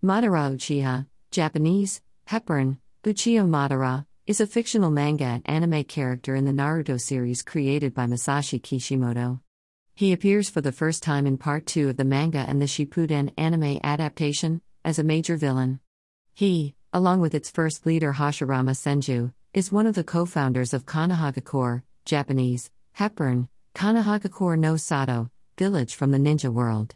[0.00, 6.52] Madara Uchiha, Japanese, Hepburn, Uchiha Madara, is a fictional manga and anime character in the
[6.52, 9.40] Naruto series created by Masashi Kishimoto.
[9.96, 13.32] He appears for the first time in Part 2 of the manga and the Shippuden
[13.36, 15.80] anime adaptation, as a major villain.
[16.32, 20.86] He, along with its first leader Hashirama Senju, is one of the co founders of
[20.86, 25.28] Konohagakure, Japanese, Hepburn, Konohagakure no Sato,
[25.58, 26.94] village from the ninja world.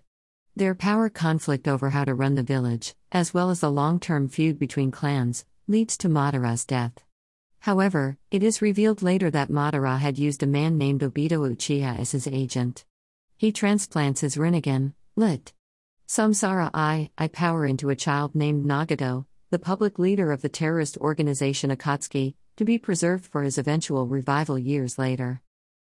[0.55, 4.29] Their power conflict over how to run the village, as well as the long term
[4.29, 6.93] feud between clans, leads to Madara's death.
[7.61, 12.13] However, it is revealed later that Madara had used a man named Obito Uchiha as
[12.13, 12.85] his agent.
[13.39, 15.55] He transplants his Rinnegan, lit.
[16.07, 20.99] Samsara I, I power into a child named Nagato, the public leader of the terrorist
[20.99, 25.41] organization Akatsuki, to be preserved for his eventual revival years later.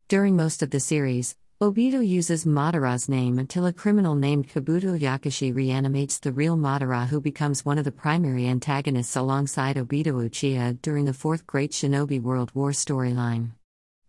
[0.09, 5.55] During most of the series, Obito uses Madara's name until a criminal named Kabuto Yakushi
[5.55, 11.07] reanimates the real Madara, who becomes one of the primary antagonists alongside Obito Uchiha during
[11.07, 13.53] the Fourth Great Shinobi World War storyline.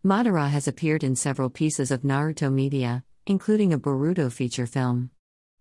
[0.03, 5.11] Madara has appeared in several pieces of Naruto media, including a Boruto feature film.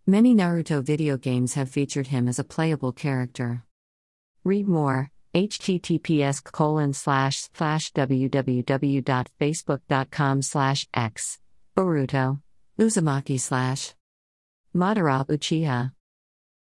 [0.09, 3.63] Many Naruto video games have featured him as a playable character.
[4.43, 11.39] Read more https colon slash slash www.facebook.com slash x
[11.77, 12.41] Boruto.
[12.79, 13.93] Uzumaki slash.
[14.75, 15.93] Madara Uchiha.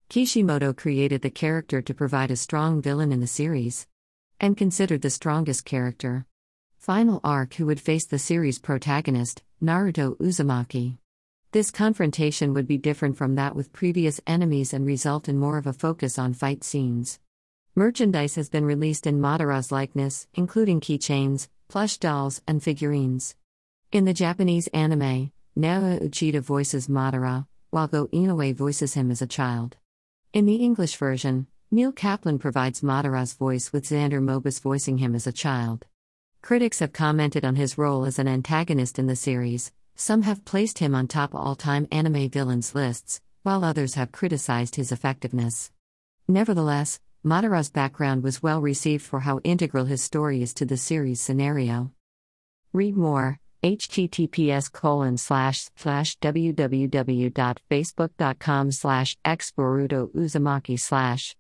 [0.09, 3.85] Kishimoto created the character to provide a strong villain in the series.
[4.39, 6.25] And considered the strongest character.
[6.79, 10.97] Final arc who would face the series protagonist, Naruto Uzumaki.
[11.51, 15.67] This confrontation would be different from that with previous enemies and result in more of
[15.67, 17.19] a focus on fight scenes.
[17.75, 23.35] Merchandise has been released in Madara's likeness, including keychains, plush dolls, and figurines.
[23.93, 29.27] In the Japanese anime, Naoya Uchida voices Madara, while Go Inoue voices him as a
[29.27, 29.77] child.
[30.33, 35.27] In the English version, Neil Kaplan provides Madara's voice with Xander Mobus voicing him as
[35.27, 35.85] a child.
[36.41, 40.79] Critics have commented on his role as an antagonist in the series, some have placed
[40.79, 45.69] him on top all time anime villains lists, while others have criticized his effectiveness.
[46.27, 51.21] Nevertheless, Madara's background was well received for how integral his story is to the series
[51.21, 51.91] scenario.
[52.73, 61.31] Read more https colon slash slash www.facebook.com slash xboruto uzumaki slash